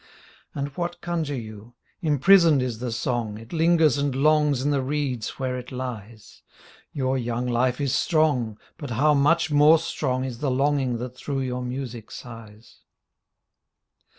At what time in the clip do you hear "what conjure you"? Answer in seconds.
0.69-1.75